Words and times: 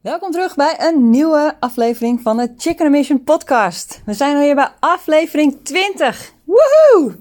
Welkom 0.00 0.30
terug 0.30 0.54
bij 0.54 0.76
een 0.78 1.10
nieuwe 1.10 1.56
aflevering 1.60 2.20
van 2.20 2.36
de 2.36 2.52
Chicken 2.56 2.90
Mission 2.90 3.24
podcast. 3.24 4.02
We 4.04 4.14
zijn 4.14 4.34
alweer 4.34 4.54
bij 4.54 4.68
aflevering 4.78 5.56
20. 5.62 6.32
Woehoe! 6.44 7.16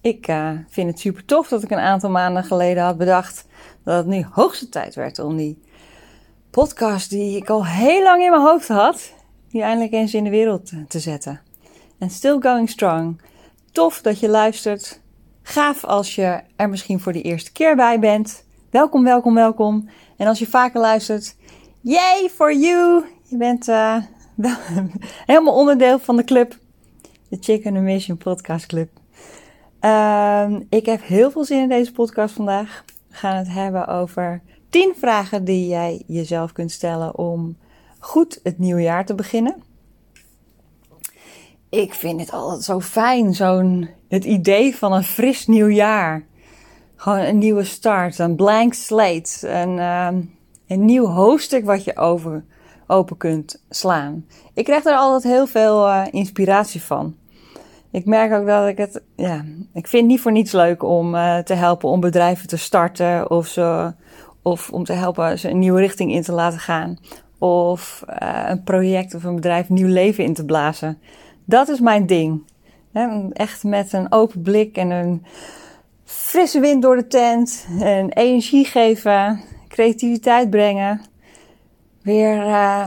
Ik 0.00 0.28
uh, 0.28 0.50
vind 0.68 0.90
het 0.90 1.00
super 1.00 1.24
tof 1.24 1.48
dat 1.48 1.62
ik 1.62 1.70
een 1.70 1.78
aantal 1.78 2.10
maanden 2.10 2.44
geleden 2.44 2.82
had 2.82 2.96
bedacht 2.96 3.46
dat 3.84 3.96
het 3.96 4.06
nu 4.06 4.26
hoogste 4.30 4.68
tijd 4.68 4.94
werd 4.94 5.18
om 5.18 5.36
die 5.36 5.62
podcast 6.50 7.10
die 7.10 7.36
ik 7.36 7.50
al 7.50 7.66
heel 7.66 8.02
lang 8.02 8.22
in 8.22 8.30
mijn 8.30 8.42
hoofd 8.42 8.68
had, 8.68 9.12
die 9.50 9.62
eindelijk 9.62 9.92
eens 9.92 10.14
in 10.14 10.24
de 10.24 10.30
wereld 10.30 10.72
te 10.88 10.98
zetten. 10.98 11.40
En 11.98 12.10
still 12.10 12.36
going 12.40 12.70
strong. 12.70 13.20
Tof 13.72 14.00
dat 14.00 14.20
je 14.20 14.28
luistert. 14.28 15.00
Gaaf 15.42 15.84
als 15.84 16.14
je 16.14 16.40
er 16.56 16.68
misschien 16.68 17.00
voor 17.00 17.12
de 17.12 17.22
eerste 17.22 17.52
keer 17.52 17.76
bij 17.76 17.98
bent. 17.98 18.44
Welkom, 18.70 19.04
welkom, 19.04 19.34
welkom. 19.34 19.88
En 20.16 20.26
als 20.26 20.38
je 20.38 20.46
vaker 20.46 20.80
luistert, 20.80 21.36
yay 21.86 22.28
for 22.28 22.52
you! 22.52 23.04
Je 23.22 23.36
bent 23.36 23.68
uh, 23.78 23.96
helemaal 25.26 25.54
onderdeel 25.54 25.98
van 25.98 26.16
de 26.16 26.24
club. 26.24 26.58
De 27.28 27.36
Chicken 27.40 27.82
Mission 27.82 28.16
Podcast 28.16 28.66
Club. 28.66 28.88
Uh, 29.80 30.50
ik 30.68 30.86
heb 30.86 31.02
heel 31.02 31.30
veel 31.30 31.44
zin 31.44 31.62
in 31.62 31.68
deze 31.68 31.92
podcast 31.92 32.34
vandaag. 32.34 32.84
We 33.08 33.14
gaan 33.14 33.36
het 33.36 33.48
hebben 33.48 33.86
over 33.86 34.42
10 34.68 34.94
vragen 34.98 35.44
die 35.44 35.68
jij 35.68 36.02
jezelf 36.06 36.52
kunt 36.52 36.70
stellen 36.70 37.18
om 37.18 37.56
goed 37.98 38.40
het 38.42 38.58
nieuwe 38.58 38.82
jaar 38.82 39.04
te 39.06 39.14
beginnen. 39.14 39.62
Ik 41.68 41.94
vind 41.94 42.20
het 42.20 42.30
altijd 42.30 42.62
zo 42.62 42.80
fijn, 42.80 43.34
zo'n 43.34 43.88
het 44.08 44.24
idee 44.24 44.76
van 44.76 44.92
een 44.92 45.04
fris 45.04 45.46
nieuw 45.46 45.68
jaar. 45.68 46.24
Gewoon 46.96 47.18
een 47.18 47.38
nieuwe 47.38 47.64
start, 47.64 48.18
een 48.18 48.36
blank 48.36 48.74
slate, 48.74 49.48
een, 49.48 49.76
uh, 49.76 50.08
een 50.66 50.84
nieuw 50.84 51.06
hoofdstuk 51.06 51.64
wat 51.64 51.84
je 51.84 51.96
over, 51.96 52.44
open 52.86 53.16
kunt 53.16 53.62
slaan. 53.70 54.26
Ik 54.54 54.64
krijg 54.64 54.84
er 54.84 54.96
altijd 54.96 55.32
heel 55.32 55.46
veel 55.46 55.88
uh, 55.88 56.02
inspiratie 56.10 56.82
van. 56.82 57.16
Ik 57.90 58.04
merk 58.04 58.32
ook 58.32 58.46
dat 58.46 58.68
ik 58.68 58.76
het, 58.76 59.02
ja, 59.16 59.44
ik 59.72 59.86
vind 59.86 60.06
niet 60.06 60.20
voor 60.20 60.32
niets 60.32 60.52
leuk 60.52 60.82
om 60.82 61.14
uh, 61.14 61.38
te 61.38 61.54
helpen 61.54 61.88
om 61.88 62.00
bedrijven 62.00 62.48
te 62.48 62.56
starten 62.56 63.30
of, 63.30 63.46
ze, 63.46 63.94
of 64.42 64.70
om 64.70 64.84
te 64.84 64.92
helpen 64.92 65.38
ze 65.38 65.50
een 65.50 65.58
nieuwe 65.58 65.80
richting 65.80 66.12
in 66.12 66.22
te 66.22 66.32
laten 66.32 66.58
gaan. 66.58 66.98
Of 67.38 68.04
uh, 68.22 68.44
een 68.48 68.62
project 68.62 69.14
of 69.14 69.24
een 69.24 69.34
bedrijf 69.34 69.68
nieuw 69.68 69.88
leven 69.88 70.24
in 70.24 70.34
te 70.34 70.44
blazen. 70.44 70.98
Dat 71.44 71.68
is 71.68 71.80
mijn 71.80 72.06
ding. 72.06 72.42
Echt 73.32 73.64
met 73.64 73.92
een 73.92 74.12
open 74.12 74.42
blik 74.42 74.76
en 74.76 74.90
een 74.90 75.24
frisse 76.04 76.60
wind 76.60 76.82
door 76.82 76.96
de 76.96 77.06
tent. 77.06 77.66
En 77.80 78.12
energie 78.12 78.64
geven, 78.64 79.40
creativiteit 79.76 80.50
brengen. 80.50 81.00
Weer 82.02 82.46
uh, 82.46 82.86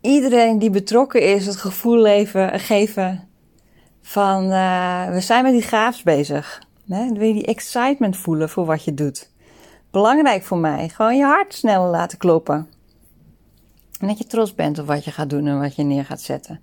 iedereen 0.00 0.58
die 0.58 0.70
betrokken 0.70 1.22
is 1.22 1.46
het 1.46 1.56
gevoel 1.56 2.02
leven, 2.02 2.60
geven 2.60 3.28
van 4.02 4.44
uh, 4.44 5.10
we 5.10 5.20
zijn 5.20 5.42
met 5.42 5.52
die 5.52 5.62
gaafs 5.62 6.02
bezig. 6.02 6.62
Dan 6.84 7.18
wil 7.18 7.28
je 7.28 7.34
die 7.34 7.46
excitement 7.46 8.16
voelen 8.16 8.48
voor 8.48 8.64
wat 8.64 8.84
je 8.84 8.94
doet. 8.94 9.30
Belangrijk 9.90 10.42
voor 10.42 10.58
mij, 10.58 10.88
gewoon 10.88 11.16
je 11.16 11.24
hart 11.24 11.54
sneller 11.54 11.90
laten 11.90 12.18
kloppen. 12.18 12.68
En 14.00 14.06
dat 14.06 14.18
je 14.18 14.26
trots 14.26 14.54
bent 14.54 14.78
op 14.78 14.86
wat 14.86 15.04
je 15.04 15.10
gaat 15.10 15.30
doen 15.30 15.46
en 15.46 15.60
wat 15.60 15.76
je 15.76 15.82
neer 15.82 16.04
gaat 16.04 16.20
zetten. 16.20 16.60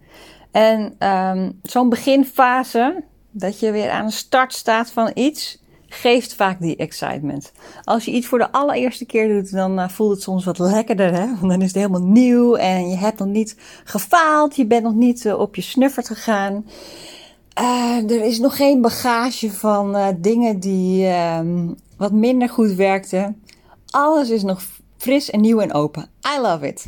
En 0.51 1.09
um, 1.09 1.59
zo'n 1.63 1.89
beginfase, 1.89 3.03
dat 3.31 3.59
je 3.59 3.71
weer 3.71 3.89
aan 3.89 4.05
de 4.05 4.11
start 4.11 4.53
staat 4.53 4.91
van 4.91 5.11
iets, 5.13 5.63
geeft 5.95 6.35
vaak 6.35 6.59
die 6.59 6.75
excitement. 6.75 7.51
Als 7.83 8.05
je 8.05 8.11
iets 8.11 8.27
voor 8.27 8.37
de 8.37 8.51
allereerste 8.51 9.05
keer 9.05 9.27
doet, 9.27 9.51
dan 9.51 9.79
uh, 9.79 9.89
voelt 9.89 10.11
het 10.11 10.21
soms 10.21 10.45
wat 10.45 10.59
lekkerder, 10.59 11.13
hè? 11.13 11.25
Want 11.25 11.49
dan 11.51 11.61
is 11.61 11.67
het 11.67 11.75
helemaal 11.75 12.03
nieuw 12.03 12.55
en 12.55 12.89
je 12.89 12.95
hebt 12.95 13.19
nog 13.19 13.27
niet 13.27 13.55
gefaald, 13.83 14.55
je 14.55 14.65
bent 14.65 14.83
nog 14.83 14.93
niet 14.93 15.25
uh, 15.25 15.39
op 15.39 15.55
je 15.55 15.61
snuffert 15.61 16.07
gegaan. 16.07 16.65
Uh, 17.61 18.11
er 18.11 18.23
is 18.23 18.39
nog 18.39 18.55
geen 18.55 18.81
bagage 18.81 19.51
van 19.51 20.15
dingen 20.17 20.59
die 20.59 21.07
uh, 21.07 21.39
wat 21.97 22.11
minder 22.11 22.49
goed 22.49 22.71
werkten. 22.71 23.41
Alles 23.89 24.29
is 24.29 24.43
nog 24.43 24.61
fris 24.97 25.29
en 25.29 25.41
nieuw 25.41 25.59
en 25.59 25.73
open. 25.73 26.09
I 26.37 26.41
love 26.41 26.67
it. 26.67 26.87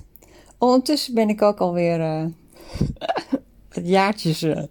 Ondertussen 0.57 1.13
ben 1.13 1.29
ik 1.29 1.41
ook 1.41 1.59
alweer 1.59 1.99
wat 3.73 3.87
jaartjes 3.87 4.43
uh, 4.43 4.63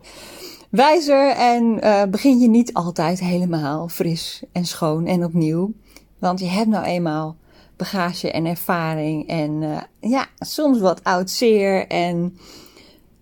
wijzer 0.71 1.31
en 1.31 1.79
uh, 1.85 2.03
begin 2.05 2.39
je 2.39 2.49
niet 2.49 2.75
altijd 2.75 3.21
helemaal 3.21 3.89
fris 3.89 4.43
en 4.53 4.65
schoon 4.65 5.07
en 5.07 5.25
opnieuw. 5.25 5.73
Want 6.19 6.41
je 6.41 6.47
hebt 6.47 6.69
nou 6.69 6.85
eenmaal 6.85 7.37
bagage 7.77 8.31
en 8.31 8.47
ervaring 8.47 9.29
en 9.29 9.63
ja, 10.01 10.27
soms 10.39 10.81
wat 10.81 11.05
oud 11.05 11.31
zeer 11.31 11.87
en 11.87 12.39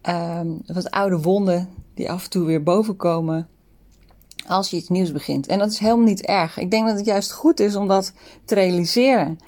um, 0.09 0.62
wat 0.66 0.91
oude 0.91 1.19
wonden 1.19 1.69
die 1.94 2.10
af 2.10 2.25
en 2.25 2.31
toe 2.31 2.44
weer 2.44 2.62
bovenkomen 2.62 3.49
als 4.47 4.71
je 4.71 4.76
iets 4.76 4.88
nieuws 4.88 5.12
begint. 5.12 5.47
En 5.47 5.59
dat 5.59 5.71
is 5.71 5.78
helemaal 5.78 6.05
niet 6.05 6.22
erg. 6.22 6.59
Ik 6.59 6.71
denk 6.71 6.87
dat 6.87 6.97
het 6.97 7.06
juist 7.06 7.32
goed 7.32 7.61
is 7.61 7.76
om 7.76 7.88
dat 7.88 8.12
te 8.44 8.55
realiseren. 8.55 9.38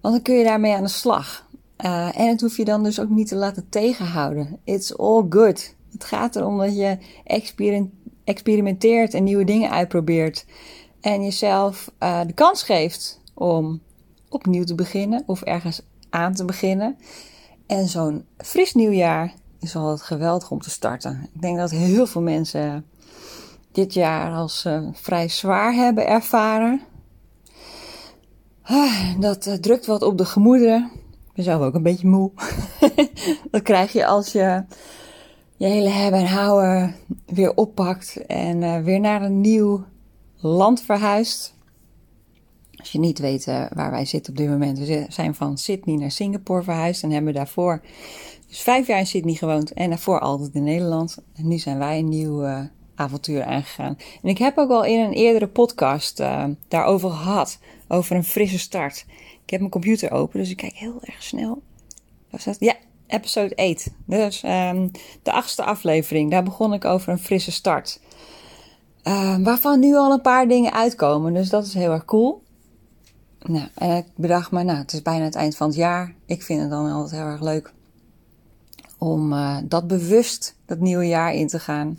Want 0.00 0.14
dan 0.14 0.22
kun 0.22 0.34
je 0.34 0.44
daarmee 0.44 0.74
aan 0.74 0.82
de 0.82 0.88
slag. 0.88 1.48
Uh, 1.84 2.18
en 2.18 2.28
het 2.28 2.40
hoef 2.40 2.56
je 2.56 2.64
dan 2.64 2.82
dus 2.82 3.00
ook 3.00 3.08
niet 3.08 3.28
te 3.28 3.36
laten 3.36 3.68
tegenhouden. 3.68 4.58
It's 4.64 4.96
all 4.96 5.26
good. 5.28 5.74
Het 5.92 6.04
gaat 6.04 6.36
erom 6.36 6.58
dat 6.58 6.76
je 6.76 6.98
experimenteert 8.24 9.14
en 9.14 9.24
nieuwe 9.24 9.44
dingen 9.44 9.70
uitprobeert. 9.70 10.46
En 11.00 11.22
jezelf 11.22 11.90
uh, 12.02 12.20
de 12.26 12.32
kans 12.32 12.62
geeft 12.62 13.20
om 13.34 13.80
opnieuw 14.28 14.64
te 14.64 14.74
beginnen 14.74 15.22
of 15.26 15.42
ergens 15.42 15.82
aan 16.10 16.34
te 16.34 16.44
beginnen. 16.44 16.96
En 17.66 17.88
zo'n 17.88 18.24
fris 18.38 18.74
nieuwjaar 18.74 19.34
is 19.60 19.76
altijd 19.76 20.02
geweldig 20.02 20.50
om 20.50 20.60
te 20.60 20.70
starten. 20.70 21.28
Ik 21.34 21.42
denk 21.42 21.56
dat 21.56 21.70
heel 21.70 22.06
veel 22.06 22.22
mensen 22.22 22.86
dit 23.72 23.94
jaar 23.94 24.32
als 24.32 24.64
uh, 24.64 24.88
vrij 24.92 25.28
zwaar 25.28 25.72
hebben 25.72 26.06
ervaren. 26.06 26.80
Dat 29.18 29.46
uh, 29.46 29.54
drukt 29.54 29.86
wat 29.86 30.02
op 30.02 30.18
de 30.18 30.24
gemoederen. 30.24 30.90
Ik 31.28 31.32
ben 31.34 31.44
zelf 31.44 31.62
ook 31.62 31.74
een 31.74 31.82
beetje 31.82 32.08
moe. 32.08 32.30
dat 33.50 33.62
krijg 33.62 33.92
je 33.92 34.06
als 34.06 34.32
je 34.32 34.64
je 35.60 35.66
hele 35.66 35.88
hebben 35.88 36.20
en 36.20 36.26
houden 36.26 36.94
weer 37.26 37.54
oppakt 37.54 38.26
en 38.26 38.62
uh, 38.62 38.78
weer 38.78 39.00
naar 39.00 39.22
een 39.22 39.40
nieuw 39.40 39.84
land 40.36 40.82
verhuist. 40.82 41.54
Als 42.76 42.92
je 42.92 42.98
niet 42.98 43.18
weet 43.18 43.44
waar 43.44 43.90
wij 43.90 44.04
zitten 44.04 44.32
op 44.32 44.38
dit 44.38 44.48
moment. 44.48 44.78
We 44.78 45.06
zijn 45.08 45.34
van 45.34 45.58
Sydney 45.58 45.96
naar 45.96 46.10
Singapore 46.10 46.62
verhuisd 46.62 47.02
en 47.02 47.10
hebben 47.10 47.34
daarvoor 47.34 47.82
dus 48.48 48.60
vijf 48.60 48.86
jaar 48.86 48.98
in 48.98 49.06
Sydney 49.06 49.34
gewoond 49.34 49.72
en 49.72 49.88
daarvoor 49.88 50.20
altijd 50.20 50.54
in 50.54 50.64
Nederland. 50.64 51.18
En 51.34 51.48
nu 51.48 51.58
zijn 51.58 51.78
wij 51.78 51.98
een 51.98 52.08
nieuw 52.08 52.44
uh, 52.44 52.60
avontuur 52.94 53.44
aangegaan. 53.44 53.98
En 54.22 54.28
ik 54.28 54.38
heb 54.38 54.58
ook 54.58 54.70
al 54.70 54.84
in 54.84 55.00
een 55.00 55.12
eerdere 55.12 55.48
podcast 55.48 56.22
daarover 56.68 57.10
gehad. 57.10 57.58
Over 57.88 58.16
een 58.16 58.24
frisse 58.24 58.58
start. 58.58 59.04
Ik 59.44 59.50
heb 59.50 59.60
mijn 59.60 59.72
computer 59.72 60.10
open, 60.10 60.38
dus 60.38 60.50
ik 60.50 60.56
kijk 60.56 60.74
heel 60.74 60.98
erg 61.00 61.22
snel. 61.22 61.62
Was 62.30 62.44
dat? 62.44 62.56
Ja, 62.58 62.76
episode 63.10 63.56
8. 63.56 63.90
Dus 64.06 64.42
um, 64.42 64.90
de 65.22 65.32
achtste 65.32 65.64
aflevering. 65.64 66.30
Daar 66.30 66.42
begon 66.42 66.72
ik 66.72 66.84
over 66.84 67.12
een 67.12 67.18
frisse 67.18 67.52
start. 67.52 68.00
Uh, 69.04 69.36
waarvan 69.42 69.80
nu 69.80 69.94
al 69.94 70.12
een 70.12 70.20
paar 70.20 70.48
dingen 70.48 70.72
uitkomen. 70.72 71.34
Dus 71.34 71.48
dat 71.48 71.66
is 71.66 71.74
heel 71.74 71.92
erg 71.92 72.04
cool. 72.04 72.42
Nou, 73.42 73.68
en 73.74 73.96
ik 73.96 74.06
bedacht 74.14 74.50
me, 74.50 74.62
nou, 74.62 74.78
het 74.78 74.92
is 74.92 75.02
bijna 75.02 75.24
het 75.24 75.34
eind 75.34 75.56
van 75.56 75.66
het 75.66 75.76
jaar. 75.76 76.14
Ik 76.26 76.42
vind 76.42 76.60
het 76.60 76.70
dan 76.70 76.90
altijd 76.90 77.20
heel 77.20 77.30
erg 77.30 77.42
leuk 77.42 77.72
om 79.00 79.32
uh, 79.32 79.56
dat 79.64 79.86
bewust 79.86 80.56
dat 80.66 80.78
nieuwe 80.78 81.06
jaar 81.06 81.34
in 81.34 81.46
te 81.46 81.58
gaan. 81.58 81.98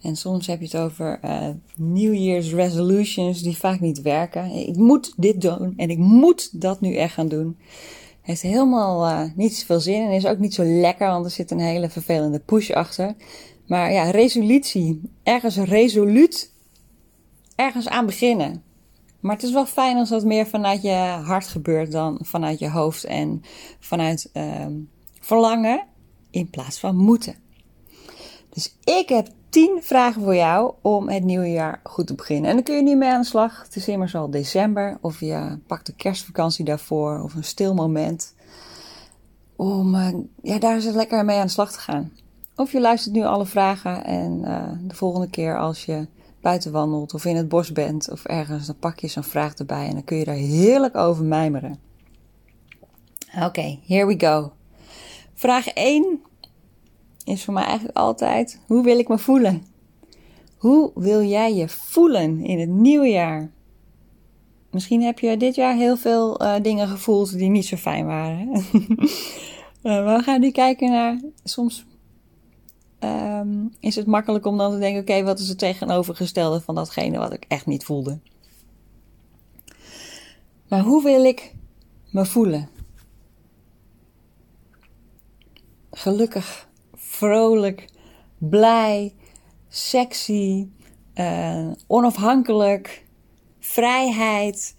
En 0.00 0.16
soms 0.16 0.46
heb 0.46 0.58
je 0.58 0.64
het 0.64 0.76
over 0.76 1.20
uh, 1.24 1.48
New 1.76 2.14
Year's 2.14 2.52
resolutions 2.52 3.42
die 3.42 3.56
vaak 3.56 3.80
niet 3.80 4.02
werken. 4.02 4.50
Ik 4.50 4.76
moet 4.76 5.12
dit 5.16 5.40
doen 5.40 5.74
en 5.76 5.90
ik 5.90 5.98
moet 5.98 6.60
dat 6.60 6.80
nu 6.80 6.94
echt 6.94 7.14
gaan 7.14 7.28
doen. 7.28 7.56
Heeft 8.22 8.42
helemaal 8.42 9.08
uh, 9.08 9.30
niet 9.34 9.56
zoveel 9.56 9.80
zin 9.80 10.02
en 10.02 10.10
is 10.10 10.26
ook 10.26 10.38
niet 10.38 10.54
zo 10.54 10.64
lekker, 10.64 11.08
want 11.08 11.24
er 11.24 11.30
zit 11.30 11.50
een 11.50 11.60
hele 11.60 11.88
vervelende 11.88 12.38
push 12.38 12.70
achter. 12.70 13.14
Maar 13.66 13.92
ja, 13.92 14.10
resolutie. 14.10 15.00
Ergens 15.22 15.56
resoluut 15.56 16.52
ergens 17.54 17.88
aan 17.88 18.06
beginnen. 18.06 18.62
Maar 19.20 19.34
het 19.34 19.44
is 19.44 19.52
wel 19.52 19.66
fijn 19.66 19.96
als 19.96 20.08
dat 20.08 20.24
meer 20.24 20.46
vanuit 20.46 20.82
je 20.82 21.20
hart 21.24 21.46
gebeurt 21.46 21.92
dan 21.92 22.18
vanuit 22.22 22.58
je 22.58 22.70
hoofd 22.70 23.04
en 23.04 23.42
vanuit 23.80 24.30
uh, 24.34 24.66
verlangen 25.20 25.86
in 26.30 26.50
plaats 26.50 26.78
van 26.78 26.96
moeten. 26.96 27.34
Dus 28.48 28.76
ik 28.84 29.08
heb 29.08 29.28
10 29.52 29.78
vragen 29.82 30.22
voor 30.22 30.34
jou 30.34 30.74
om 30.80 31.08
het 31.08 31.24
nieuwe 31.24 31.50
jaar 31.50 31.80
goed 31.82 32.06
te 32.06 32.14
beginnen. 32.14 32.50
En 32.50 32.54
dan 32.54 32.64
kun 32.64 32.74
je 32.74 32.82
nu 32.82 32.96
mee 32.96 33.10
aan 33.10 33.20
de 33.20 33.26
slag. 33.26 33.62
Het 33.62 33.76
is 33.76 33.88
immers 33.88 34.14
al 34.14 34.30
december. 34.30 34.98
Of 35.00 35.20
je 35.20 35.58
pakt 35.66 35.86
de 35.86 35.94
kerstvakantie 35.94 36.64
daarvoor. 36.64 37.22
Of 37.22 37.34
een 37.34 37.44
stil 37.44 37.74
moment. 37.74 38.34
Om 39.56 39.94
uh, 39.94 40.08
ja, 40.42 40.58
daar 40.58 40.74
eens 40.74 40.84
lekker 40.84 41.24
mee 41.24 41.38
aan 41.38 41.46
de 41.46 41.52
slag 41.52 41.72
te 41.72 41.78
gaan. 41.78 42.12
Of 42.56 42.72
je 42.72 42.80
luistert 42.80 43.14
nu 43.14 43.22
alle 43.24 43.46
vragen. 43.46 44.04
En 44.04 44.40
uh, 44.44 44.68
de 44.80 44.94
volgende 44.94 45.30
keer 45.30 45.58
als 45.58 45.84
je 45.84 46.06
buiten 46.40 46.72
wandelt. 46.72 47.14
Of 47.14 47.24
in 47.24 47.36
het 47.36 47.48
bos 47.48 47.72
bent. 47.72 48.10
Of 48.10 48.24
ergens. 48.24 48.66
Dan 48.66 48.78
pak 48.78 48.98
je 48.98 49.08
zo'n 49.08 49.22
vraag 49.22 49.54
erbij. 49.54 49.86
En 49.86 49.92
dan 49.92 50.04
kun 50.04 50.16
je 50.16 50.24
daar 50.24 50.34
heerlijk 50.34 50.96
over 50.96 51.24
mijmeren. 51.24 51.78
Oké, 53.42 53.78
here 53.86 54.06
we 54.06 54.14
go. 54.18 54.52
Vraag 55.34 55.66
1 55.66 56.20
is 57.24 57.44
voor 57.44 57.54
mij 57.54 57.64
eigenlijk 57.64 57.96
altijd: 57.96 58.60
hoe 58.66 58.82
wil 58.82 58.98
ik 58.98 59.08
me 59.08 59.18
voelen? 59.18 59.66
Hoe 60.56 60.90
wil 60.94 61.22
jij 61.22 61.54
je 61.54 61.68
voelen 61.68 62.44
in 62.44 62.60
het 62.60 62.68
nieuwe 62.68 63.08
jaar? 63.08 63.50
Misschien 64.70 65.02
heb 65.02 65.18
je 65.18 65.36
dit 65.36 65.54
jaar 65.54 65.74
heel 65.74 65.96
veel 65.96 66.42
uh, 66.42 66.54
dingen 66.62 66.88
gevoeld 66.88 67.38
die 67.38 67.50
niet 67.50 67.66
zo 67.66 67.76
fijn 67.76 68.06
waren. 68.06 68.48
uh, 69.82 70.16
we 70.16 70.20
gaan 70.22 70.40
nu 70.40 70.50
kijken 70.50 70.90
naar. 70.90 71.20
Soms 71.44 71.84
um, 73.00 73.72
is 73.80 73.96
het 73.96 74.06
makkelijk 74.06 74.46
om 74.46 74.56
dan 74.58 74.70
te 74.70 74.78
denken: 74.78 75.00
oké, 75.00 75.22
wat 75.22 75.38
is 75.38 75.48
het 75.48 75.58
tegenovergestelde 75.58 76.60
van 76.60 76.74
datgene 76.74 77.18
wat 77.18 77.32
ik 77.32 77.44
echt 77.48 77.66
niet 77.66 77.84
voelde? 77.84 78.18
Maar 80.68 80.80
hoe 80.80 81.02
wil 81.02 81.24
ik 81.24 81.54
me 82.10 82.26
voelen? 82.26 82.68
Gelukkig, 85.90 86.68
vrolijk, 87.22 87.88
blij, 88.38 89.14
sexy, 89.68 90.68
uh, 91.14 91.70
onafhankelijk, 91.86 93.04
vrijheid, 93.58 94.74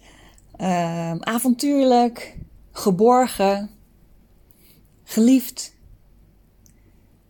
uh, 0.60 1.10
avontuurlijk, 1.10 2.38
geborgen, 2.72 3.70
geliefd. 5.04 5.76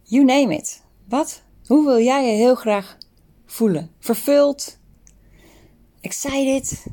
You 0.02 0.24
name 0.24 0.54
it. 0.54 0.82
Wat? 1.08 1.42
Hoe 1.66 1.84
wil 1.84 2.00
jij 2.00 2.26
je 2.26 2.36
heel 2.36 2.54
graag 2.54 2.98
voelen? 3.46 3.90
Vervuld? 3.98 4.78
Excited? 6.00 6.86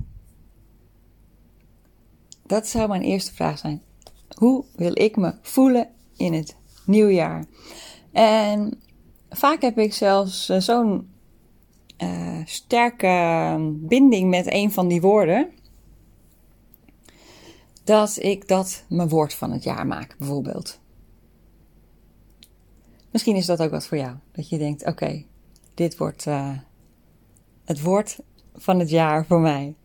Dat 2.45 2.67
zou 2.67 2.87
mijn 2.87 3.01
eerste 3.01 3.33
vraag 3.33 3.57
zijn. 3.57 3.81
Hoe 4.37 4.65
wil 4.75 4.91
ik 4.93 5.15
me 5.17 5.33
voelen 5.41 5.89
in 6.17 6.33
het 6.33 6.55
nieuwjaar? 6.85 7.45
En 8.11 8.81
vaak 9.29 9.61
heb 9.61 9.77
ik 9.77 9.93
zelfs 9.93 10.49
eh, 10.49 10.59
zo'n 10.59 11.09
uh, 11.97 12.41
sterke 12.45 13.57
binding 13.71 14.29
met 14.29 14.53
een 14.53 14.71
van 14.71 14.87
die 14.87 15.01
woorden. 15.01 15.49
Dat 17.83 18.17
ik 18.19 18.47
dat 18.47 18.83
mijn 18.89 19.09
woord 19.09 19.33
van 19.33 19.51
het 19.51 19.63
jaar 19.63 19.87
maak, 19.87 20.15
bijvoorbeeld. 20.17 20.79
Misschien 23.11 23.35
is 23.35 23.45
dat 23.45 23.61
ook 23.61 23.71
wat 23.71 23.87
voor 23.87 23.97
jou. 23.97 24.15
Dat 24.31 24.49
je 24.49 24.57
denkt: 24.57 24.85
oké, 24.85 25.23
dit 25.73 25.97
wordt 25.97 26.25
uh, 26.25 26.57
het 27.65 27.81
woord 27.81 28.19
van 28.55 28.79
het 28.79 28.89
jaar 28.89 29.25
voor 29.25 29.39
mij. 29.39 29.75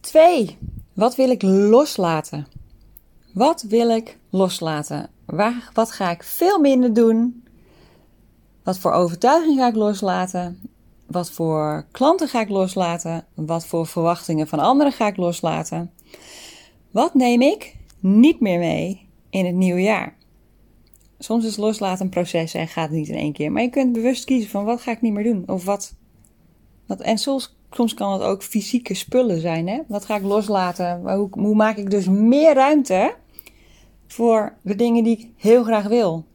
Twee, 0.00 0.58
wat 0.92 1.16
wil 1.16 1.30
ik 1.30 1.42
loslaten? 1.42 2.46
Wat 3.32 3.62
wil 3.62 3.90
ik 3.90 4.18
loslaten? 4.30 5.10
Wat 5.72 5.92
ga 5.92 6.10
ik 6.10 6.22
veel 6.22 6.58
minder 6.58 6.92
doen? 6.92 7.44
Wat 8.62 8.78
voor 8.78 8.92
overtuiging 8.92 9.58
ga 9.58 9.68
ik 9.68 9.74
loslaten? 9.74 10.70
Wat 11.06 11.30
voor 11.30 11.86
klanten 11.90 12.28
ga 12.28 12.40
ik 12.40 12.48
loslaten? 12.48 13.26
Wat 13.34 13.66
voor 13.66 13.86
verwachtingen 13.86 14.48
van 14.48 14.58
anderen 14.58 14.92
ga 14.92 15.06
ik 15.06 15.16
loslaten? 15.16 15.90
Wat 16.90 17.14
neem 17.14 17.42
ik 17.42 17.76
niet 18.00 18.40
meer 18.40 18.58
mee 18.58 19.08
in 19.30 19.46
het 19.46 19.54
nieuwe 19.54 19.82
jaar? 19.82 20.16
Soms 21.18 21.44
is 21.44 21.56
loslaten 21.56 22.04
een 22.04 22.10
proces 22.10 22.54
en 22.54 22.68
gaat 22.68 22.88
het 22.88 22.98
niet 22.98 23.08
in 23.08 23.14
één 23.14 23.32
keer. 23.32 23.52
Maar 23.52 23.62
je 23.62 23.70
kunt 23.70 23.92
bewust 23.92 24.24
kiezen 24.24 24.50
van 24.50 24.64
wat 24.64 24.80
ga 24.80 24.90
ik 24.90 25.00
niet 25.00 25.12
meer 25.12 25.24
doen? 25.24 25.44
Of 25.46 25.64
wat. 25.64 25.94
en 26.98 27.18
soms, 27.18 27.56
soms 27.70 27.94
kan 27.94 28.12
het 28.12 28.22
ook 28.22 28.42
fysieke 28.42 28.94
spullen 28.94 29.40
zijn. 29.40 29.68
Hè? 29.68 29.80
Wat 29.88 30.04
ga 30.04 30.16
ik 30.16 30.22
loslaten? 30.22 31.14
Hoe, 31.16 31.28
hoe 31.30 31.54
maak 31.54 31.76
ik 31.76 31.90
dus 31.90 32.08
meer 32.08 32.54
ruimte 32.54 33.14
voor 34.12 34.56
de 34.62 34.74
dingen 34.74 35.04
die 35.04 35.18
ik 35.18 35.30
heel 35.36 35.64
graag 35.64 35.86
wil? 35.86 36.26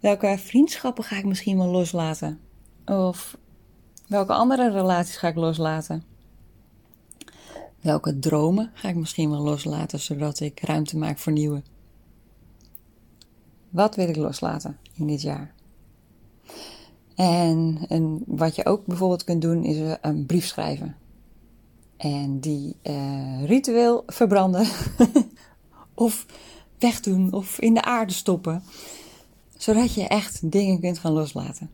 Welke 0.00 0.36
vriendschappen 0.38 1.04
ga 1.04 1.16
ik 1.16 1.24
misschien 1.24 1.58
wel 1.58 1.66
loslaten? 1.66 2.40
Of 2.86 3.36
welke 4.06 4.32
andere 4.32 4.70
relaties 4.70 5.16
ga 5.16 5.28
ik 5.28 5.34
loslaten? 5.34 6.04
Welke 7.80 8.18
dromen 8.18 8.70
ga 8.74 8.88
ik 8.88 8.94
misschien 8.94 9.30
wel 9.30 9.40
loslaten, 9.40 10.00
zodat 10.00 10.40
ik 10.40 10.60
ruimte 10.60 10.96
maak 10.96 11.18
voor 11.18 11.32
nieuwe? 11.32 11.62
Wat 13.70 13.94
wil 13.94 14.08
ik 14.08 14.16
loslaten 14.16 14.78
in 14.94 15.06
dit 15.06 15.22
jaar? 15.22 15.54
En, 17.14 17.78
en 17.88 18.22
wat 18.26 18.54
je 18.54 18.66
ook 18.66 18.86
bijvoorbeeld 18.86 19.24
kunt 19.24 19.42
doen, 19.42 19.64
is 19.64 19.96
een 20.00 20.26
brief 20.26 20.46
schrijven. 20.46 20.96
En 21.96 22.40
die 22.40 22.76
uh, 22.82 23.44
ritueel 23.44 24.02
verbranden. 24.06 24.66
of 25.94 26.26
wegdoen 26.78 27.32
of 27.32 27.60
in 27.60 27.74
de 27.74 27.82
aarde 27.82 28.12
stoppen 28.12 28.62
zodat 29.56 29.94
je 29.94 30.08
echt 30.08 30.50
dingen 30.50 30.80
kunt 30.80 30.98
gaan 30.98 31.12
loslaten. 31.12 31.70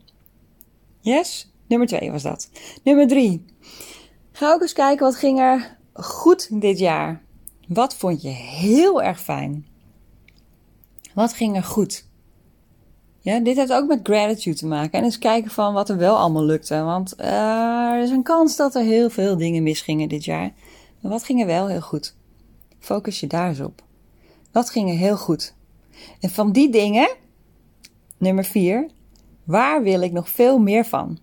Yes? 1.01 1.53
Nummer 1.67 1.89
twee 1.89 2.11
was 2.11 2.23
dat. 2.23 2.51
Nummer 2.83 3.07
drie. 3.07 3.45
Ga 4.33 4.53
ook 4.53 4.61
eens 4.61 4.73
kijken 4.73 5.05
wat 5.05 5.17
ging 5.17 5.39
er 5.39 5.79
goed 5.93 6.61
dit 6.61 6.79
jaar. 6.79 7.23
Wat 7.69 7.95
vond 7.95 8.23
je 8.23 8.29
heel 8.29 9.03
erg 9.03 9.21
fijn? 9.21 9.67
Wat 11.15 11.33
ging 11.33 11.57
er 11.57 11.65
goed? 11.65 12.09
Ja, 13.21 13.41
dit 13.41 13.57
heeft 13.57 13.73
ook 13.73 13.89
met 13.89 14.01
gratitude 14.03 14.57
te 14.57 14.67
maken. 14.67 14.99
En 14.99 15.05
eens 15.05 15.19
kijken 15.19 15.51
van 15.51 15.75
wat 15.75 15.89
er 15.89 15.97
wel 15.97 16.17
allemaal 16.17 16.45
lukte. 16.45 16.83
Want 16.83 17.15
uh, 17.21 17.27
er 17.91 18.03
is 18.03 18.11
een 18.11 18.23
kans 18.23 18.57
dat 18.57 18.75
er 18.75 18.83
heel 18.83 19.11
veel 19.11 19.37
dingen 19.37 19.63
misgingen 19.63 20.09
dit 20.09 20.25
jaar. 20.25 20.53
Maar 21.01 21.11
wat 21.11 21.25
ging 21.25 21.41
er 21.41 21.47
wel 21.47 21.69
heel 21.69 21.81
goed? 21.81 22.15
Focus 22.79 23.21
je 23.21 23.27
daar 23.27 23.49
eens 23.49 23.61
op. 23.61 23.83
Wat 24.53 24.71
ging 24.71 24.99
heel 24.99 25.17
goed? 25.17 25.55
En 26.21 26.31
van 26.31 26.53
die 26.53 26.71
dingen 26.71 27.19
Nummer 28.21 28.45
4. 28.45 28.91
Waar 29.45 29.83
wil 29.83 30.01
ik 30.01 30.13
nog 30.13 30.29
veel 30.31 30.59
meer 30.59 30.85
van? 30.85 31.19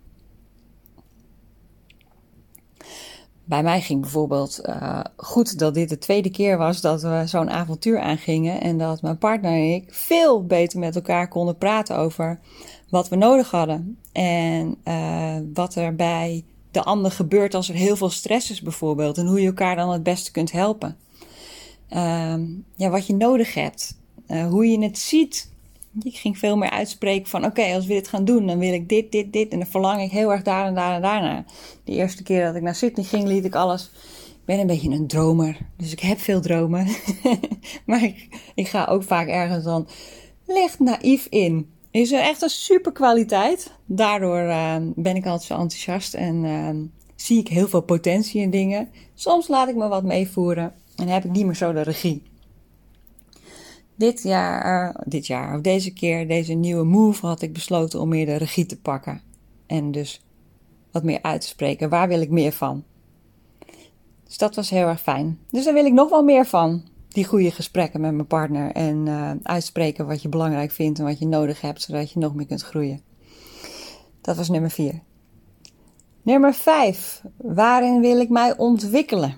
Bij 3.44 3.64
mij 3.64 3.82
ging 3.82 4.02
bijvoorbeeld 4.02 4.60
uh, 4.66 5.00
goed 5.16 5.60
dat 5.60 5.74
dit 5.74 5.90
de 5.90 5.98
tweede 5.98 6.30
keer 6.30 6.58
was 6.58 6.82
dat 6.82 7.02
we 7.02 7.24
zo'n 7.26 7.50
avontuur 7.50 8.00
aangingen. 8.00 8.62
En 8.62 8.78
dat 8.78 9.02
mijn 9.02 9.18
partner 9.18 9.52
en 9.52 9.74
ik 9.74 9.94
veel 9.94 10.46
beter 10.46 10.80
met 10.80 10.96
elkaar 10.96 11.28
konden 11.28 11.58
praten 11.58 11.98
over 11.98 12.40
wat 12.90 13.10
we 13.10 13.16
nodig 13.16 13.52
hadden. 13.52 14.00
En 14.12 14.76
uh, 14.84 15.36
wat 15.54 15.76
er 15.76 15.96
bij 15.96 16.46
de 16.72 16.84
ander 16.84 17.12
gebeurt 17.12 17.54
als 17.54 17.70
er 17.70 17.76
heel 17.76 17.96
veel 17.96 18.10
stress 18.10 18.52
is 18.52 18.62
bijvoorbeeld. 18.62 19.18
En 19.18 19.28
hoe 19.28 19.42
je 19.42 19.48
elkaar 19.48 19.76
dan 19.76 19.92
het 19.92 20.04
beste 20.04 20.32
kunt 20.32 20.52
helpen. 20.52 20.98
Uh, 21.94 22.36
ja, 22.76 22.90
wat 22.90 23.08
je 23.08 23.14
nodig 23.14 23.54
hebt. 23.54 23.98
Uh, 24.28 24.48
hoe 24.48 24.68
je 24.68 24.84
het 24.84 24.98
ziet 24.98 25.50
ik 26.04 26.16
ging 26.16 26.38
veel 26.38 26.58
meer 26.58 26.70
uitspreken 26.70 27.30
van 27.30 27.46
oké, 27.46 27.64
als 27.64 27.86
we 27.86 27.94
dit 27.94 28.08
gaan 28.08 28.26
doen, 28.26 28.48
dan 28.48 28.60
wil 28.60 28.74
ik 28.74 28.90
dit, 28.90 29.12
dit, 29.12 29.34
dit. 29.34 29.52
En 29.52 29.60
dan 29.60 29.68
verlang 29.68 30.02
ik 30.02 30.12
heel 30.12 30.32
erg 30.32 30.42
daar 30.42 30.66
en 30.66 30.76
daar 30.76 30.96
en 30.96 31.02
daarna. 31.02 31.46
De 31.84 31.92
eerste 31.92 32.24
keer 32.24 32.46
dat 32.46 32.56
ik 32.56 32.62
naar 32.62 32.76
Sydney 32.76 33.06
ging, 33.06 33.28
liet 33.28 33.46
ik 33.46 33.56
alles. 33.56 33.92
Ik 34.28 34.46
ben 34.46 34.60
een 34.60 34.68
beetje 34.68 34.90
een 34.90 35.08
dromer, 35.08 35.58
dus 35.78 35.92
ik 35.92 36.00
heb 36.00 36.20
veel 36.20 36.42
dromen. 36.42 36.88
maar 37.86 38.12
ik, 38.56 38.68
ga 38.68 38.86
ook 38.86 39.04
vaak 39.04 39.28
ergens 39.28 39.64
dan 39.64 39.88
licht 40.46 40.80
naïef 40.80 41.28
in. 41.30 41.70
Is 41.92 42.12
er 42.12 42.22
echt 42.22 42.42
een 42.42 42.50
super 42.50 42.92
kwaliteit. 42.92 43.72
Daardoor 43.86 44.42
uh, 44.42 44.76
ben 44.96 45.16
ik 45.16 45.26
altijd 45.26 45.44
zo 45.44 45.54
enthousiast 45.54 46.14
en 46.14 46.44
uh, 46.44 46.70
zie 47.16 47.40
ik 47.40 47.48
heel 47.48 47.68
veel 47.68 47.82
potentie 47.82 48.42
in 48.42 48.50
dingen. 48.50 48.90
Soms 49.14 49.48
laat 49.48 49.68
ik 49.68 49.76
me 49.76 49.88
wat 49.88 50.04
meevoeren 50.04 50.74
en 50.98 51.08
heb 51.08 51.26
ik 51.26 51.32
niet 51.32 51.46
meer 51.46 51.56
zo 51.56 51.74
de 51.74 51.82
regie 51.82 52.24
dit 53.98 54.24
jaar, 54.24 55.04
dit 55.06 55.28
jaar, 55.28 55.56
of 55.56 55.62
deze 55.62 55.94
keer, 55.94 56.28
deze 56.28 56.54
nieuwe 56.54 56.84
move, 56.84 57.26
had 57.26 57.42
ik 57.42 57.54
besloten 57.54 58.02
om 58.02 58.10
meer 58.10 58.26
de 58.26 58.36
regie 58.36 58.66
te 58.66 58.80
pakken. 58.80 59.22
En 59.66 59.92
dus 59.92 60.22
wat 60.92 61.04
meer 61.04 61.22
uit 61.22 61.42
te 61.42 61.48
spreken. 61.48 61.90
Waar 61.90 62.08
wil 62.08 62.22
ik 62.22 62.30
meer 62.30 62.52
van? 62.52 62.84
Dus 64.24 64.38
dat 64.38 64.56
was 64.56 64.70
heel 64.70 64.88
erg 64.88 65.02
fijn. 65.02 65.40
Dus 65.50 65.66
daar 65.66 65.74
wil 65.74 65.86
ik 65.86 65.94
nog 65.94 66.10
wel 66.10 66.24
meer 66.24 66.46
van. 66.46 66.84
Die 67.08 67.26
goede 67.26 67.52
gesprekken 67.52 68.02
met 68.02 68.14
mijn 68.14 68.28
partner. 68.28 68.72
En 68.72 69.06
uh, 69.06 69.32
uitspreken 69.44 70.08
wat 70.08 70.22
je 70.22 70.30
belangrijk 70.30 70.72
vindt 70.72 71.00
en 71.00 71.06
wat 71.06 71.20
je 71.20 71.28
nodig 71.28 71.62
hebt, 71.62 71.82
zodat 71.82 72.12
je 72.12 72.20
nog 72.20 72.36
meer 72.36 72.46
kunt 72.46 72.62
groeien. 72.62 73.02
Dat 74.22 74.36
was 74.36 74.50
nummer 74.50 74.72
vier. 74.72 75.02
Nummer 76.22 76.54
vijf. 76.54 77.22
Waarin 77.38 78.02
wil 78.02 78.20
ik 78.20 78.30
mij 78.30 78.58
ontwikkelen? 78.58 79.38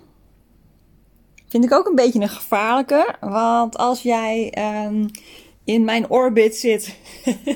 Vind 1.50 1.64
ik 1.64 1.74
ook 1.74 1.88
een 1.88 1.96
beetje 1.96 2.20
een 2.20 2.30
gevaarlijke. 2.30 3.16
Want 3.20 3.78
als 3.78 4.02
jij 4.02 4.54
um, 4.86 5.10
in 5.64 5.84
mijn 5.84 6.10
orbit 6.10 6.56
zit, 6.56 6.96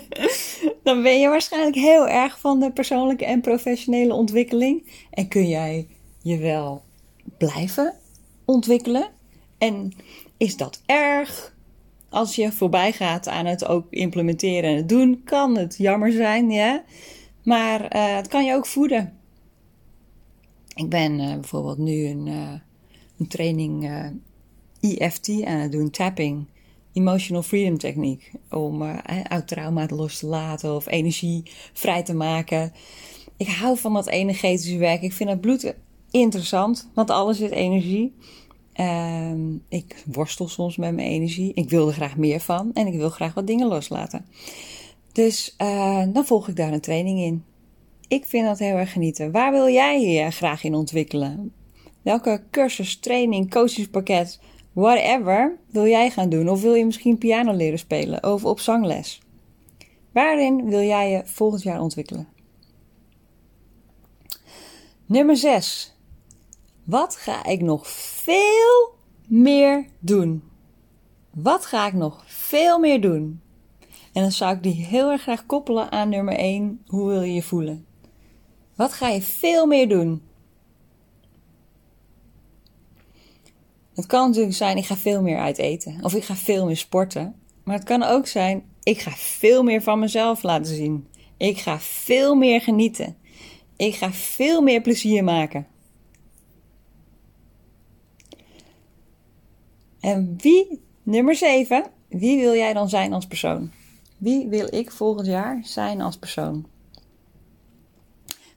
dan 0.83 1.01
ben 1.01 1.19
je 1.19 1.27
waarschijnlijk 1.27 1.75
heel 1.75 2.07
erg 2.07 2.39
van 2.39 2.59
de 2.59 2.71
persoonlijke 2.71 3.25
en 3.25 3.41
professionele 3.41 4.13
ontwikkeling. 4.13 4.91
En 5.09 5.27
kun 5.27 5.47
jij 5.47 5.87
je 6.21 6.37
wel 6.37 6.83
blijven 7.37 7.93
ontwikkelen? 8.45 9.09
En 9.57 9.93
is 10.37 10.57
dat 10.57 10.81
erg? 10.85 11.55
Als 12.09 12.35
je 12.35 12.51
voorbij 12.51 12.91
gaat 12.91 13.27
aan 13.27 13.45
het 13.45 13.65
ook 13.65 13.85
implementeren 13.89 14.69
en 14.69 14.75
het 14.75 14.89
doen, 14.89 15.21
kan 15.23 15.57
het 15.57 15.75
jammer 15.77 16.11
zijn, 16.11 16.51
ja. 16.51 16.83
Maar 17.43 17.95
uh, 17.95 18.15
het 18.15 18.27
kan 18.27 18.45
je 18.45 18.53
ook 18.53 18.65
voeden. 18.65 19.17
Ik 20.75 20.89
ben 20.89 21.19
uh, 21.19 21.33
bijvoorbeeld 21.33 21.77
nu 21.77 22.05
een. 22.05 22.27
Uh, 22.27 22.53
een 23.17 23.27
training 23.27 23.89
EFT 24.79 25.43
aan 25.43 25.59
het 25.59 25.71
doen, 25.71 25.89
tapping. 25.89 26.45
Emotional 26.93 27.43
Freedom 27.43 27.77
Techniek. 27.77 28.31
Om 28.49 28.81
uh, 28.81 28.97
oud 29.27 29.47
trauma 29.47 29.87
los 29.89 30.19
te 30.19 30.25
laten 30.25 30.75
of 30.75 30.87
energie 30.87 31.43
vrij 31.73 32.03
te 32.03 32.13
maken. 32.13 32.73
Ik 33.37 33.47
hou 33.47 33.77
van 33.77 33.93
dat 33.93 34.07
energetische 34.07 34.77
werk. 34.77 35.01
Ik 35.01 35.13
vind 35.13 35.29
het 35.29 35.41
bloed 35.41 35.75
interessant, 36.11 36.89
want 36.93 37.09
alles 37.09 37.39
is 37.39 37.49
energie. 37.49 38.13
Uh, 38.75 39.31
ik 39.69 40.03
worstel 40.11 40.47
soms 40.47 40.77
met 40.77 40.95
mijn 40.95 41.07
energie. 41.07 41.51
Ik 41.53 41.69
wil 41.69 41.87
er 41.87 41.93
graag 41.93 42.17
meer 42.17 42.39
van 42.39 42.73
en 42.73 42.87
ik 42.87 42.93
wil 42.93 43.09
graag 43.09 43.33
wat 43.33 43.47
dingen 43.47 43.67
loslaten. 43.67 44.25
Dus 45.11 45.55
uh, 45.57 46.03
dan 46.13 46.25
volg 46.25 46.47
ik 46.47 46.55
daar 46.55 46.73
een 46.73 46.81
training 46.81 47.19
in. 47.19 47.43
Ik 48.07 48.25
vind 48.25 48.45
dat 48.45 48.59
heel 48.59 48.75
erg 48.75 48.91
genieten. 48.91 49.31
Waar 49.31 49.51
wil 49.51 49.69
jij 49.69 50.01
je 50.01 50.31
graag 50.31 50.63
in 50.63 50.75
ontwikkelen? 50.75 51.51
Welke 52.03 52.43
cursus, 52.51 52.99
training, 52.99 53.49
coachingspakket, 53.49 54.39
whatever 54.73 55.57
wil 55.69 55.85
jij 55.85 56.09
gaan 56.09 56.29
doen? 56.29 56.49
Of 56.49 56.61
wil 56.61 56.73
je 56.73 56.85
misschien 56.85 57.17
piano 57.17 57.53
leren 57.53 57.79
spelen 57.79 58.23
of 58.23 58.45
op 58.45 58.59
zangles? 58.59 59.21
Waarin 60.11 60.69
wil 60.69 60.81
jij 60.81 61.11
je 61.11 61.21
volgend 61.25 61.63
jaar 61.63 61.81
ontwikkelen? 61.81 62.27
Nummer 65.05 65.37
6. 65.37 65.95
Wat 66.83 67.15
ga 67.15 67.45
ik 67.45 67.61
nog 67.61 67.87
veel 67.87 68.95
meer 69.27 69.85
doen? 69.99 70.43
Wat 71.29 71.65
ga 71.65 71.87
ik 71.87 71.93
nog 71.93 72.23
veel 72.27 72.79
meer 72.79 73.01
doen? 73.01 73.41
En 74.13 74.21
dan 74.21 74.31
zou 74.31 74.55
ik 74.55 74.63
die 74.63 74.85
heel 74.85 75.11
erg 75.11 75.21
graag 75.21 75.45
koppelen 75.45 75.91
aan 75.91 76.09
nummer 76.09 76.35
1. 76.35 76.81
Hoe 76.87 77.07
wil 77.07 77.21
je 77.21 77.33
je 77.33 77.43
voelen? 77.43 77.85
Wat 78.75 78.93
ga 78.93 79.07
je 79.07 79.21
veel 79.21 79.65
meer 79.65 79.89
doen? 79.89 80.21
Het 83.95 84.05
kan 84.05 84.27
natuurlijk 84.27 84.55
zijn, 84.55 84.77
ik 84.77 84.85
ga 84.85 84.97
veel 84.97 85.21
meer 85.21 85.37
uit 85.37 85.57
eten. 85.57 85.97
Of 86.01 86.13
ik 86.13 86.23
ga 86.23 86.35
veel 86.35 86.65
meer 86.65 86.77
sporten. 86.77 87.35
Maar 87.63 87.75
het 87.75 87.83
kan 87.83 88.03
ook 88.03 88.27
zijn, 88.27 88.63
ik 88.83 88.99
ga 88.99 89.11
veel 89.11 89.63
meer 89.63 89.81
van 89.81 89.99
mezelf 89.99 90.43
laten 90.43 90.75
zien. 90.75 91.07
Ik 91.37 91.57
ga 91.57 91.79
veel 91.79 92.35
meer 92.35 92.61
genieten. 92.61 93.15
Ik 93.75 93.95
ga 93.95 94.11
veel 94.11 94.61
meer 94.61 94.81
plezier 94.81 95.23
maken. 95.23 95.67
En 99.99 100.35
wie, 100.37 100.81
nummer 101.03 101.35
7, 101.35 101.85
wie 102.07 102.39
wil 102.39 102.53
jij 102.53 102.73
dan 102.73 102.89
zijn 102.89 103.13
als 103.13 103.27
persoon? 103.27 103.71
Wie 104.17 104.47
wil 104.47 104.73
ik 104.73 104.91
volgend 104.91 105.27
jaar 105.27 105.59
zijn 105.63 106.01
als 106.01 106.17
persoon? 106.17 106.65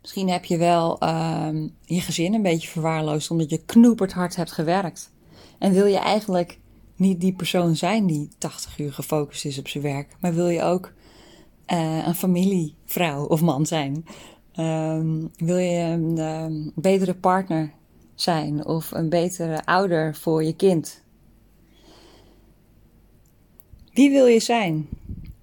Misschien 0.00 0.28
heb 0.28 0.44
je 0.44 0.56
wel 0.56 1.02
uh, 1.02 1.48
je 1.84 2.00
gezin 2.00 2.34
een 2.34 2.42
beetje 2.42 2.68
verwaarloosd 2.68 3.30
omdat 3.30 3.50
je 3.50 3.64
knoeperd 3.64 4.12
hard 4.12 4.36
hebt 4.36 4.52
gewerkt. 4.52 5.14
En 5.58 5.72
wil 5.72 5.86
je 5.86 5.98
eigenlijk 5.98 6.58
niet 6.96 7.20
die 7.20 7.32
persoon 7.32 7.76
zijn 7.76 8.06
die 8.06 8.28
80 8.38 8.78
uur 8.78 8.92
gefocust 8.92 9.44
is 9.44 9.58
op 9.58 9.68
zijn 9.68 9.82
werk, 9.82 10.16
maar 10.20 10.34
wil 10.34 10.48
je 10.48 10.62
ook 10.62 10.92
uh, 11.72 12.06
een 12.06 12.14
familievrouw 12.14 13.26
of 13.26 13.40
man 13.40 13.66
zijn? 13.66 14.06
Um, 14.56 15.30
wil 15.36 15.56
je 15.56 15.78
een 15.78 16.18
um, 16.18 16.72
betere 16.74 17.14
partner 17.14 17.72
zijn 18.14 18.66
of 18.66 18.90
een 18.90 19.08
betere 19.08 19.64
ouder 19.64 20.16
voor 20.16 20.44
je 20.44 20.56
kind? 20.56 21.02
Wie 23.92 24.10
wil 24.10 24.26
je 24.26 24.40
zijn? 24.40 24.88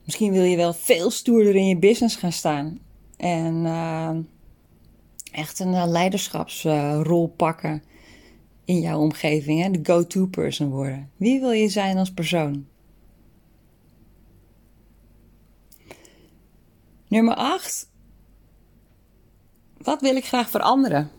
Misschien 0.03 0.31
wil 0.31 0.43
je 0.43 0.55
wel 0.55 0.73
veel 0.73 1.11
stoerder 1.11 1.55
in 1.55 1.67
je 1.67 1.77
business 1.77 2.15
gaan 2.15 2.31
staan. 2.31 2.79
En 3.17 3.55
uh, 3.55 4.09
echt 5.31 5.59
een 5.59 5.73
uh, 5.73 5.83
leiderschapsrol 5.87 7.27
pakken 7.27 7.83
in 8.65 8.79
jouw 8.79 8.99
omgeving. 8.99 9.61
Hè? 9.61 9.71
De 9.71 9.79
go-to 9.83 10.25
person 10.25 10.69
worden. 10.69 11.11
Wie 11.15 11.39
wil 11.39 11.51
je 11.51 11.69
zijn 11.69 11.97
als 11.97 12.11
persoon? 12.11 12.67
Nummer 17.07 17.35
8. 17.35 17.91
Wat 19.77 20.01
wil 20.01 20.15
ik 20.15 20.25
graag 20.25 20.49
veranderen? 20.49 21.11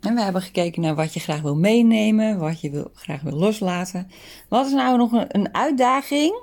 En 0.00 0.14
we 0.14 0.20
hebben 0.20 0.42
gekeken 0.42 0.82
naar 0.82 0.94
wat 0.94 1.14
je 1.14 1.20
graag 1.20 1.40
wil 1.40 1.56
meenemen, 1.56 2.38
wat 2.38 2.60
je 2.60 2.70
wil, 2.70 2.90
graag 2.94 3.22
wil 3.22 3.32
loslaten. 3.32 4.10
Wat 4.48 4.66
is 4.66 4.72
nou 4.72 4.96
nog 4.96 5.12
een, 5.12 5.26
een 5.28 5.54
uitdaging 5.54 6.42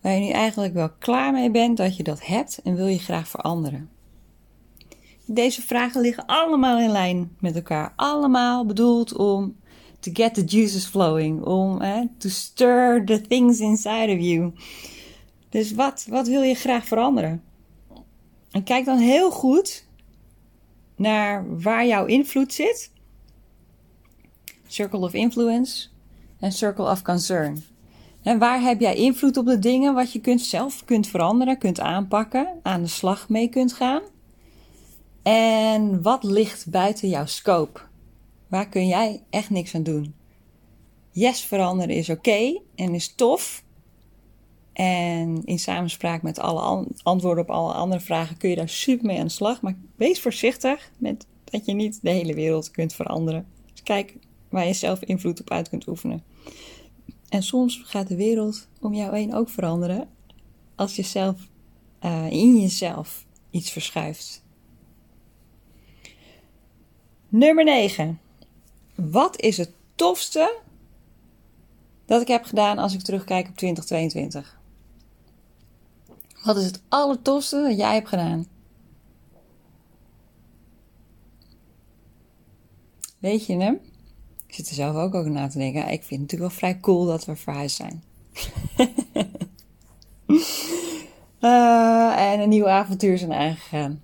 waar 0.00 0.12
je 0.12 0.20
nu 0.20 0.30
eigenlijk 0.30 0.74
wel 0.74 0.90
klaar 0.98 1.32
mee 1.32 1.50
bent 1.50 1.76
dat 1.76 1.96
je 1.96 2.02
dat 2.02 2.26
hebt 2.26 2.60
en 2.62 2.74
wil 2.74 2.86
je 2.86 2.98
graag 2.98 3.28
veranderen? 3.28 3.90
Deze 5.32 5.62
vragen 5.62 6.00
liggen 6.00 6.26
allemaal 6.26 6.78
in 6.78 6.90
lijn 6.90 7.36
met 7.40 7.54
elkaar. 7.54 7.92
Allemaal 7.96 8.66
bedoeld 8.66 9.16
om 9.16 9.56
to 10.00 10.10
get 10.14 10.34
the 10.34 10.44
juices 10.44 10.86
flowing, 10.86 11.42
om 11.42 11.80
eh, 11.80 12.00
to 12.18 12.28
stir 12.28 13.04
the 13.04 13.20
things 13.20 13.58
inside 13.58 14.12
of 14.12 14.20
you. 14.20 14.52
Dus 15.48 15.72
wat, 15.72 16.06
wat 16.08 16.26
wil 16.26 16.42
je 16.42 16.54
graag 16.54 16.84
veranderen? 16.84 17.42
En 18.50 18.62
kijk 18.62 18.84
dan 18.84 18.98
heel 18.98 19.30
goed 19.30 19.86
naar 20.96 21.60
waar 21.60 21.86
jouw 21.86 22.04
invloed 22.06 22.52
zit. 22.52 22.90
Circle 24.66 25.00
of 25.00 25.12
influence 25.12 25.88
en 26.40 26.52
circle 26.52 26.90
of 26.90 27.02
concern. 27.02 27.64
En 28.22 28.38
waar 28.38 28.60
heb 28.60 28.80
jij 28.80 28.94
invloed 28.94 29.36
op 29.36 29.46
de 29.46 29.58
dingen 29.58 29.94
wat 29.94 30.12
je 30.12 30.20
kunt 30.20 30.40
zelf 30.40 30.84
kunt 30.84 31.06
veranderen, 31.06 31.58
kunt 31.58 31.80
aanpakken, 31.80 32.48
aan 32.62 32.82
de 32.82 32.88
slag 32.88 33.28
mee 33.28 33.48
kunt 33.48 33.72
gaan? 33.72 34.02
En 35.22 36.02
wat 36.02 36.22
ligt 36.22 36.70
buiten 36.70 37.08
jouw 37.08 37.26
scope? 37.26 37.80
Waar 38.48 38.68
kun 38.68 38.86
jij 38.86 39.22
echt 39.30 39.50
niks 39.50 39.74
aan 39.74 39.82
doen? 39.82 40.14
Yes, 41.10 41.40
veranderen 41.40 41.94
is 41.94 42.10
oké 42.10 42.60
en 42.74 42.94
is 42.94 43.14
tof. 43.14 43.64
En 44.72 45.44
in 45.44 45.58
samenspraak 45.58 46.22
met 46.22 46.38
alle 46.38 46.86
antwoorden 47.02 47.44
op 47.44 47.50
alle 47.50 47.72
andere 47.72 48.00
vragen 48.00 48.36
kun 48.36 48.50
je 48.50 48.56
daar 48.56 48.68
super 48.68 49.06
mee 49.06 49.18
aan 49.18 49.24
de 49.24 49.30
slag. 49.30 49.62
Maar 49.62 49.76
wees 49.96 50.20
voorzichtig 50.20 50.90
met 50.98 51.26
dat 51.44 51.66
je 51.66 51.72
niet 51.72 51.98
de 52.02 52.10
hele 52.10 52.34
wereld 52.34 52.70
kunt 52.70 52.92
veranderen. 52.92 53.46
Dus 53.72 53.82
kijk 53.82 54.16
waar 54.48 54.66
je 54.66 54.72
zelf 54.72 55.02
invloed 55.02 55.40
op 55.40 55.50
uit 55.50 55.68
kunt 55.68 55.86
oefenen. 55.86 56.22
En 57.28 57.42
soms 57.42 57.82
gaat 57.84 58.08
de 58.08 58.16
wereld 58.16 58.68
om 58.80 58.94
jou 58.94 59.16
heen 59.16 59.34
ook 59.34 59.48
veranderen 59.48 60.08
als 60.74 60.96
je 60.96 61.02
zelf 61.02 61.48
uh, 62.04 62.30
in 62.30 62.60
jezelf 62.60 63.26
iets 63.50 63.70
verschuift. 63.70 64.39
Nummer 67.32 67.64
9. 67.64 68.20
Wat 68.94 69.40
is 69.40 69.56
het 69.56 69.70
tofste 69.94 70.58
dat 72.06 72.20
ik 72.20 72.28
heb 72.28 72.44
gedaan 72.44 72.78
als 72.78 72.94
ik 72.94 73.00
terugkijk 73.00 73.48
op 73.48 73.56
2022? 73.56 74.58
Wat 76.44 76.56
is 76.56 76.64
het 76.64 76.82
allertofste 76.88 77.62
dat 77.62 77.76
jij 77.76 77.94
hebt 77.94 78.08
gedaan? 78.08 78.46
Weet 83.18 83.46
je 83.46 83.56
hem? 83.56 83.80
Ik 84.46 84.54
zit 84.54 84.68
er 84.68 84.74
zelf 84.74 84.96
ook 84.96 85.14
over 85.14 85.30
na 85.30 85.48
te 85.48 85.58
denken. 85.58 85.82
Ik 85.82 86.02
vind 86.02 86.20
het 86.20 86.20
natuurlijk 86.20 86.50
wel 86.50 86.58
vrij 86.58 86.80
cool 86.80 87.06
dat 87.06 87.24
we 87.24 87.36
verhuisd 87.36 87.76
zijn. 87.76 88.02
uh, 91.40 92.20
en 92.32 92.40
een 92.40 92.48
nieuw 92.48 92.68
avontuur 92.68 93.18
zijn 93.18 93.32
aangegaan. 93.32 94.02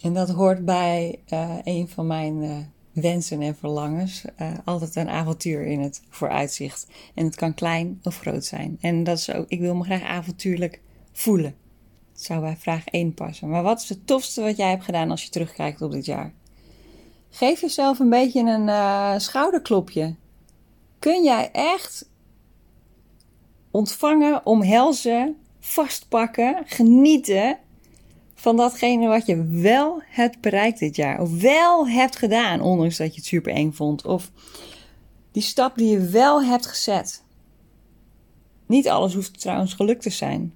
En 0.00 0.14
dat 0.14 0.30
hoort 0.30 0.64
bij 0.64 1.18
uh, 1.32 1.54
een 1.64 1.88
van 1.88 2.06
mijn 2.06 2.42
uh, 2.42 2.56
wensen 2.92 3.42
en 3.42 3.56
verlangens. 3.56 4.24
altijd 4.64 4.96
een 4.96 5.08
avontuur 5.08 5.66
in 5.66 5.80
het 5.80 6.02
vooruitzicht. 6.08 6.86
En 7.14 7.24
het 7.24 7.34
kan 7.34 7.54
klein 7.54 8.00
of 8.02 8.18
groot 8.18 8.44
zijn. 8.44 8.78
En 8.80 9.04
dat 9.04 9.18
is 9.18 9.32
ook, 9.32 9.48
ik 9.48 9.60
wil 9.60 9.74
me 9.74 9.84
graag 9.84 10.02
avontuurlijk 10.02 10.80
voelen. 11.12 11.54
Dat 12.12 12.22
zou 12.22 12.40
bij 12.40 12.56
vraag 12.56 12.86
1 12.86 13.14
passen. 13.14 13.48
Maar 13.48 13.62
wat 13.62 13.80
is 13.82 13.88
het 13.88 14.06
tofste 14.06 14.42
wat 14.42 14.56
jij 14.56 14.70
hebt 14.70 14.84
gedaan 14.84 15.10
als 15.10 15.24
je 15.24 15.30
terugkijkt 15.30 15.82
op 15.82 15.92
dit 15.92 16.04
jaar? 16.04 16.32
Geef 17.30 17.60
jezelf 17.60 17.98
een 17.98 18.10
beetje 18.10 18.40
een 18.40 19.20
schouderklopje. 19.20 20.14
Kun 20.98 21.24
jij 21.24 21.50
echt 21.52 22.08
ontvangen, 23.70 24.46
omhelzen, 24.46 25.36
vastpakken, 25.60 26.62
genieten 26.66 27.58
van 28.38 28.56
datgene 28.56 29.08
wat 29.08 29.26
je 29.26 29.44
wel 29.44 30.02
hebt 30.06 30.40
bereikt 30.40 30.78
dit 30.78 30.96
jaar. 30.96 31.20
Of 31.20 31.40
wel 31.40 31.88
hebt 31.88 32.16
gedaan, 32.16 32.60
ondanks 32.60 32.96
dat 32.96 33.10
je 33.10 33.16
het 33.16 33.26
super 33.26 33.52
eng 33.52 33.72
vond. 33.72 34.04
Of 34.04 34.30
die 35.32 35.42
stap 35.42 35.76
die 35.76 35.90
je 35.90 36.00
wel 36.00 36.42
hebt 36.42 36.66
gezet. 36.66 37.24
Niet 38.66 38.88
alles 38.88 39.14
hoeft 39.14 39.40
trouwens 39.40 39.74
gelukt 39.74 40.02
te 40.02 40.10
zijn. 40.10 40.54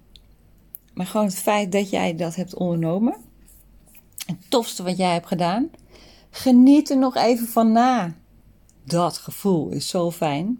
Maar 0.93 1.05
gewoon 1.05 1.25
het 1.25 1.35
feit 1.35 1.71
dat 1.71 1.89
jij 1.89 2.15
dat 2.15 2.35
hebt 2.35 2.55
ondernomen. 2.55 3.15
Het 4.25 4.49
tofste 4.49 4.83
wat 4.83 4.97
jij 4.97 5.13
hebt 5.13 5.27
gedaan. 5.27 5.69
Geniet 6.29 6.89
er 6.89 6.97
nog 6.97 7.15
even 7.15 7.47
van 7.47 7.71
na. 7.71 8.15
Dat 8.83 9.17
gevoel 9.17 9.69
is 9.69 9.89
zo 9.89 10.11
fijn. 10.11 10.59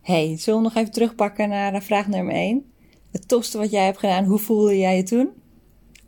hey, 0.00 0.36
zullen 0.38 0.60
we 0.60 0.66
nog 0.68 0.76
even 0.76 0.92
terugpakken 0.92 1.48
naar 1.48 1.82
vraag 1.82 2.06
nummer 2.06 2.34
1? 2.34 2.72
Het 3.10 3.28
tofste 3.28 3.58
wat 3.58 3.70
jij 3.70 3.84
hebt 3.84 3.98
gedaan, 3.98 4.24
hoe 4.24 4.38
voelde 4.38 4.78
jij 4.78 4.96
je 4.96 5.02
toen? 5.02 5.41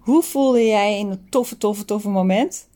Hoe 0.04 0.22
voelde 0.22 0.66
jij 0.66 0.98
in 0.98 1.08
dat 1.08 1.18
toffe, 1.28 1.56
toffe, 1.56 1.84
toffe 1.84 2.08
moment? 2.08 2.68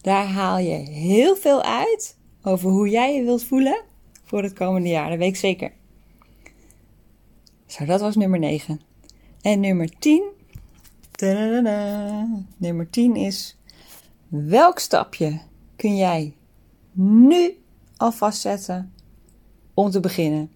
Daar 0.00 0.26
haal 0.26 0.58
je 0.58 0.74
heel 0.90 1.36
veel 1.36 1.62
uit 1.62 2.16
over 2.42 2.70
hoe 2.70 2.88
jij 2.88 3.14
je 3.14 3.22
wilt 3.22 3.44
voelen 3.44 3.82
voor 4.24 4.42
het 4.42 4.52
komende 4.52 4.88
jaar. 4.88 5.08
Dat 5.08 5.18
weet 5.18 5.28
ik 5.28 5.36
zeker. 5.36 5.72
Zo, 7.66 7.84
dat 7.84 8.00
was 8.00 8.16
nummer 8.16 8.38
9. 8.38 8.80
En 9.40 9.60
nummer 9.60 9.98
10. 9.98 10.22
Nummer 12.56 12.90
10 12.90 13.16
is: 13.16 13.56
welk 14.28 14.78
stapje 14.78 15.40
kun 15.76 15.96
jij 15.96 16.34
nu 16.92 17.58
alvast 17.96 18.40
zetten 18.40 18.92
om 19.74 19.90
te 19.90 20.00
beginnen? 20.00 20.50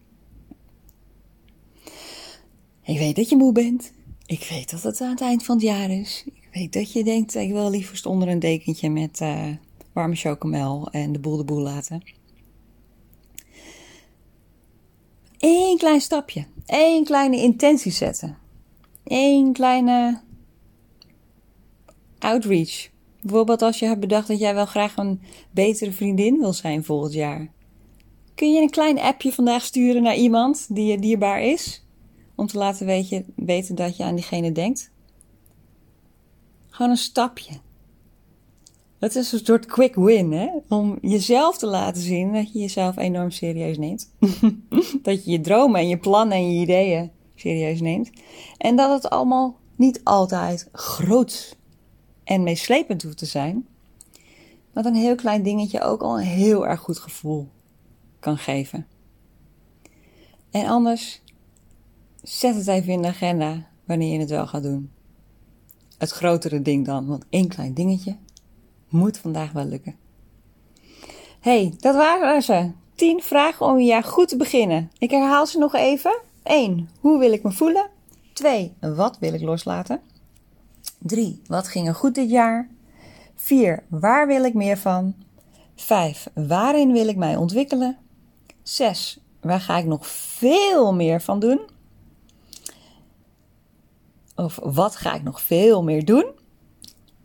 Ik 2.82 2.98
weet 2.98 3.16
dat 3.16 3.28
je 3.28 3.36
moe 3.36 3.52
bent. 3.52 3.92
Ik 4.28 4.46
weet 4.50 4.70
dat 4.70 4.82
het 4.82 5.00
aan 5.00 5.10
het 5.10 5.20
eind 5.20 5.44
van 5.44 5.54
het 5.54 5.64
jaar 5.64 5.90
is. 5.90 6.24
Ik 6.26 6.48
weet 6.52 6.72
dat 6.72 6.92
je 6.92 7.04
denkt, 7.04 7.34
ik 7.34 7.52
wil 7.52 7.70
liever 7.70 8.08
onder 8.08 8.28
een 8.28 8.38
dekentje 8.38 8.90
met 8.90 9.20
uh, 9.20 9.46
warme 9.92 10.14
chocomel 10.14 10.88
en 10.90 11.12
de 11.12 11.18
boel 11.18 11.36
de 11.36 11.44
boel 11.44 11.60
laten. 11.60 12.02
Eén 15.38 15.78
klein 15.78 16.00
stapje. 16.00 16.46
Eén 16.66 17.04
kleine 17.04 17.36
intentie 17.36 17.92
zetten. 17.92 18.38
Eén 19.04 19.52
kleine 19.52 20.20
outreach. 22.18 22.88
Bijvoorbeeld 23.20 23.62
als 23.62 23.78
je 23.78 23.86
hebt 23.86 24.00
bedacht 24.00 24.28
dat 24.28 24.38
jij 24.38 24.54
wel 24.54 24.66
graag 24.66 24.96
een 24.96 25.20
betere 25.50 25.92
vriendin 25.92 26.38
wil 26.38 26.52
zijn 26.52 26.84
volgend 26.84 27.12
jaar. 27.12 27.50
Kun 28.34 28.52
je 28.52 28.60
een 28.60 28.70
klein 28.70 28.98
appje 28.98 29.32
vandaag 29.32 29.64
sturen 29.64 30.02
naar 30.02 30.16
iemand 30.16 30.66
die 30.74 30.86
je 30.86 30.98
dierbaar 30.98 31.42
is? 31.42 31.82
Om 32.38 32.46
te 32.46 32.58
laten 32.58 32.86
weten 33.34 33.74
dat 33.74 33.96
je 33.96 34.04
aan 34.04 34.14
diegene 34.14 34.52
denkt. 34.52 34.90
Gewoon 36.68 36.90
een 36.90 36.96
stapje. 36.96 37.52
Het 38.98 39.16
is 39.16 39.32
een 39.32 39.44
soort 39.44 39.66
quick 39.66 39.94
win, 39.94 40.32
hè? 40.32 40.48
Om 40.68 40.98
jezelf 41.00 41.58
te 41.58 41.66
laten 41.66 42.02
zien 42.02 42.32
dat 42.32 42.52
je 42.52 42.58
jezelf 42.58 42.96
enorm 42.96 43.30
serieus 43.30 43.78
neemt. 43.78 44.12
dat 45.02 45.24
je 45.24 45.30
je 45.30 45.40
dromen 45.40 45.80
en 45.80 45.88
je 45.88 45.98
plannen 45.98 46.36
en 46.36 46.52
je 46.52 46.60
ideeën 46.60 47.10
serieus 47.34 47.80
neemt. 47.80 48.10
En 48.58 48.76
dat 48.76 49.02
het 49.02 49.10
allemaal 49.10 49.56
niet 49.76 50.00
altijd 50.04 50.68
groot 50.72 51.56
en 52.24 52.42
meeslepend 52.42 53.02
hoeft 53.02 53.18
te 53.18 53.26
zijn. 53.26 53.66
Dat 54.72 54.84
een 54.84 54.94
heel 54.94 55.14
klein 55.14 55.42
dingetje 55.42 55.80
ook 55.80 56.02
al 56.02 56.18
een 56.18 56.26
heel 56.26 56.66
erg 56.66 56.80
goed 56.80 56.98
gevoel 56.98 57.48
kan 58.20 58.38
geven. 58.38 58.86
En 60.50 60.66
anders, 60.66 61.22
zet 62.28 62.54
het 62.54 62.66
even 62.66 62.92
in 62.92 63.02
de 63.02 63.08
agenda 63.08 63.66
wanneer 63.84 64.12
je 64.12 64.18
het 64.18 64.30
wel 64.30 64.46
gaat 64.46 64.62
doen. 64.62 64.90
Het 65.98 66.10
grotere 66.10 66.62
ding 66.62 66.86
dan, 66.86 67.06
want 67.06 67.24
één 67.30 67.48
klein 67.48 67.74
dingetje 67.74 68.16
moet 68.88 69.18
vandaag 69.18 69.52
wel 69.52 69.64
lukken. 69.64 69.96
hey, 71.40 71.74
dat 71.78 71.94
waren 71.94 72.42
ze. 72.42 72.70
10 72.94 73.22
vragen 73.22 73.66
om 73.66 73.78
je 73.78 73.86
jaar 73.86 74.04
goed 74.04 74.28
te 74.28 74.36
beginnen. 74.36 74.90
Ik 74.98 75.10
herhaal 75.10 75.46
ze 75.46 75.58
nog 75.58 75.74
even. 75.74 76.20
1. 76.42 76.88
Hoe 77.00 77.18
wil 77.18 77.32
ik 77.32 77.42
me 77.42 77.52
voelen? 77.52 77.88
2. 78.32 78.72
Wat 78.80 79.18
wil 79.18 79.32
ik 79.32 79.40
loslaten? 79.40 80.00
3. 80.98 81.42
Wat 81.46 81.68
ging 81.68 81.88
er 81.88 81.94
goed 81.94 82.14
dit 82.14 82.30
jaar? 82.30 82.68
4. 83.34 83.84
Waar 83.88 84.26
wil 84.26 84.44
ik 84.44 84.54
meer 84.54 84.78
van? 84.78 85.14
5. 85.76 86.28
Waarin 86.34 86.92
wil 86.92 87.08
ik 87.08 87.16
mij 87.16 87.36
ontwikkelen? 87.36 87.96
6. 88.62 89.20
Waar 89.40 89.60
ga 89.60 89.76
ik 89.78 89.84
nog 89.84 90.06
veel 90.06 90.94
meer 90.94 91.20
van 91.20 91.40
doen? 91.40 91.60
Of 94.38 94.58
wat 94.62 94.96
ga 94.96 95.14
ik 95.14 95.22
nog 95.22 95.40
veel 95.40 95.82
meer 95.82 96.04
doen? 96.04 96.26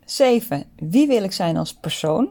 7. 0.04 0.64
Wie 0.76 1.06
wil 1.06 1.22
ik 1.22 1.32
zijn 1.32 1.56
als 1.56 1.74
persoon? 1.74 2.28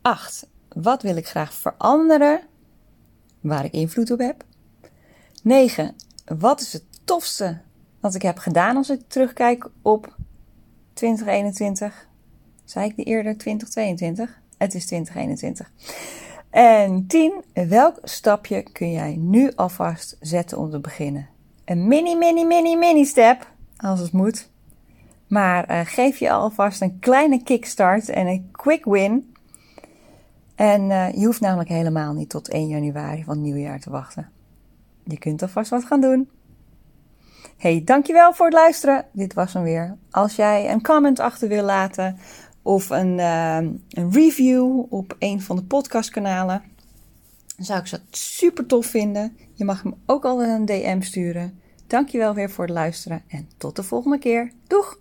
8. 0.00 0.46
Wat 0.68 1.02
wil 1.02 1.16
ik 1.16 1.28
graag 1.28 1.54
veranderen 1.54 2.40
waar 3.40 3.64
ik 3.64 3.72
invloed 3.72 4.10
op 4.10 4.18
heb? 4.18 4.44
9. 5.42 5.94
Wat 6.24 6.60
is 6.60 6.72
het 6.72 6.84
tofste 7.04 7.60
wat 8.00 8.14
ik 8.14 8.22
heb 8.22 8.38
gedaan 8.38 8.76
als 8.76 8.90
ik 8.90 9.00
terugkijk 9.06 9.70
op 9.82 10.16
2021? 10.92 12.08
Zei 12.64 12.88
ik 12.88 12.96
die 12.96 13.04
eerder 13.04 13.36
2022? 13.36 14.40
Het 14.58 14.74
is 14.74 14.86
2021. 14.86 15.72
En 16.50 17.06
10. 17.06 17.44
Welk 17.52 17.98
stapje 18.02 18.62
kun 18.62 18.90
jij 18.90 19.16
nu 19.16 19.52
alvast 19.54 20.16
zetten 20.20 20.58
om 20.58 20.70
te 20.70 20.80
beginnen? 20.80 21.28
Een 21.64 21.88
mini, 21.88 22.16
mini, 22.16 22.44
mini, 22.44 22.76
mini 22.76 23.04
step, 23.04 23.50
als 23.82 24.00
het 24.00 24.12
moet. 24.12 24.50
Maar 25.26 25.70
uh, 25.70 25.80
geef 25.84 26.18
je 26.18 26.30
alvast 26.30 26.82
een 26.82 26.98
kleine 26.98 27.42
kickstart 27.42 28.08
en 28.08 28.26
een 28.26 28.48
quick 28.50 28.84
win. 28.84 29.34
En 30.54 30.82
uh, 30.82 31.12
je 31.12 31.24
hoeft 31.24 31.40
namelijk 31.40 31.68
helemaal 31.68 32.12
niet 32.12 32.28
tot 32.28 32.48
1 32.48 32.68
januari 32.68 33.24
van 33.24 33.34
het 33.34 33.42
nieuwjaar 33.42 33.80
te 33.80 33.90
wachten. 33.90 34.30
Je 35.04 35.18
kunt 35.18 35.42
alvast 35.42 35.70
wat 35.70 35.84
gaan 35.84 36.00
doen. 36.00 36.28
Hey, 37.56 37.82
dankjewel 37.84 38.32
voor 38.32 38.46
het 38.46 38.54
luisteren. 38.54 39.04
Dit 39.12 39.34
was 39.34 39.52
hem 39.52 39.62
weer. 39.62 39.96
Als 40.10 40.36
jij 40.36 40.70
een 40.70 40.82
comment 40.82 41.20
achter 41.20 41.48
wil 41.48 41.64
laten 41.64 42.18
of 42.62 42.90
een, 42.90 43.18
uh, 43.18 43.56
een 43.56 44.12
review 44.12 44.82
op 44.88 45.16
een 45.18 45.40
van 45.40 45.56
de 45.56 45.64
podcastkanalen, 45.64 46.62
dan 47.56 47.64
zou 47.64 47.80
ik 47.80 47.86
ze 47.86 48.00
super 48.10 48.66
tof 48.66 48.86
vinden. 48.86 49.36
Je 49.52 49.64
mag 49.64 49.82
hem 49.82 49.94
ook 50.06 50.24
al 50.24 50.42
een 50.42 50.64
DM 50.64 51.00
sturen. 51.00 51.60
Dankjewel 51.86 52.34
weer 52.34 52.50
voor 52.50 52.64
het 52.64 52.74
luisteren 52.74 53.22
en 53.28 53.48
tot 53.56 53.76
de 53.76 53.82
volgende 53.82 54.18
keer. 54.18 54.52
Doeg! 54.66 55.00